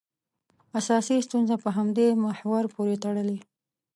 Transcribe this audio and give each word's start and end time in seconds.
اساسي 0.79 1.15
ستونزه 1.27 1.55
په 1.63 1.69
همدې 1.77 2.07
محور 2.23 2.63
پورې 2.75 2.95
تړلې. 3.03 3.39